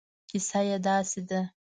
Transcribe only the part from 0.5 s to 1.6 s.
یې داسې ده.